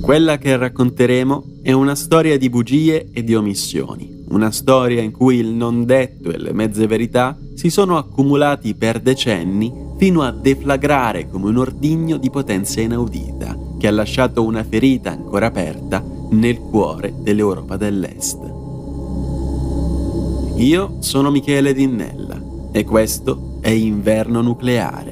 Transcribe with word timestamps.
Quella 0.00 0.36
che 0.36 0.56
racconteremo 0.56 1.44
è 1.62 1.72
una 1.72 1.94
storia 1.94 2.36
di 2.36 2.50
bugie 2.50 3.08
e 3.12 3.22
di 3.22 3.34
omissioni, 3.34 4.24
una 4.30 4.50
storia 4.50 5.00
in 5.00 5.12
cui 5.12 5.36
il 5.36 5.48
non 5.48 5.84
detto 5.84 6.30
e 6.30 6.38
le 6.38 6.52
mezze 6.52 6.86
verità 6.86 7.38
si 7.54 7.70
sono 7.70 7.96
accumulati 7.96 8.74
per 8.74 9.00
decenni 9.00 9.72
fino 9.96 10.22
a 10.22 10.32
deflagrare 10.32 11.28
come 11.28 11.48
un 11.48 11.58
ordigno 11.58 12.16
di 12.16 12.30
potenza 12.30 12.80
inaudita 12.80 13.56
che 13.78 13.86
ha 13.86 13.92
lasciato 13.92 14.42
una 14.42 14.64
ferita 14.64 15.12
ancora 15.12 15.46
aperta 15.46 16.04
nel 16.30 16.58
cuore 16.58 17.14
dell'Europa 17.18 17.76
dell'Est. 17.76 18.38
Io 20.56 20.96
sono 20.98 21.30
Michele 21.30 21.72
Dinnella 21.72 22.40
e 22.72 22.84
questo 22.84 23.58
è 23.60 23.70
Inverno 23.70 24.40
Nucleare 24.40 25.11